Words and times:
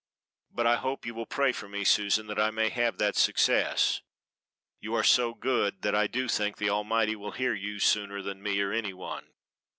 But 0.49 0.65
I 0.65 0.77
hope 0.77 1.05
you 1.05 1.13
will 1.13 1.27
pray 1.27 1.51
for 1.51 1.69
me, 1.69 1.83
Susan, 1.83 2.25
that 2.25 2.39
I 2.39 2.49
may 2.49 2.69
have 2.69 2.97
that 2.97 3.15
success; 3.15 4.01
you 4.79 4.95
are 4.95 5.03
so 5.03 5.35
good 5.35 5.83
that 5.83 5.93
I 5.93 6.07
do 6.07 6.27
think 6.27 6.57
the 6.57 6.71
Almighty 6.71 7.15
will 7.15 7.33
hear 7.33 7.53
you 7.53 7.77
sooner 7.77 8.23
than 8.23 8.41
me 8.41 8.59
or 8.61 8.71
any 8.71 8.93
one. 8.95 9.27